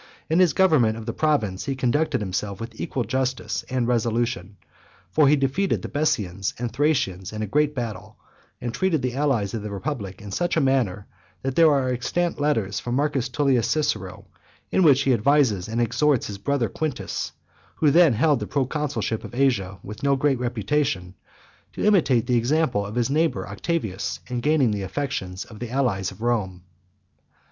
[0.31, 4.57] In his government of the province, he conducted himself with equal justice and resolution;
[5.11, 8.17] for he defeated the Bessians and Thracians in a great battle,
[8.59, 11.05] and treated the allies of the republic in such a manner,
[11.43, 13.11] that there are extant letters from M.
[13.11, 14.25] Tullius Cicero,
[14.71, 17.33] in which he advises and exhorts his brother Quintus,
[17.75, 21.13] who then held the proconsulship of Asia with no great reputation,
[21.73, 26.09] to imitate the example of his neighbour Octavius, in gaining the affections of the allies
[26.09, 26.63] of Rome.